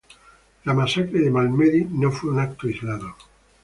La 0.65 0.73
masacre 0.73 1.19
de 1.19 1.29
Malmedy 1.29 1.85
no 1.91 2.09
fue 2.11 2.31
un 2.31 2.39
acto 2.39 2.65
aislado. 2.65 3.15